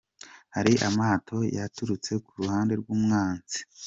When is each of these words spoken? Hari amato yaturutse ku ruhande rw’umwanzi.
Hari 0.55 0.73
amato 0.87 1.37
yaturutse 1.57 2.11
ku 2.25 2.31
ruhande 2.39 2.73
rw’umwanzi. 2.81 3.59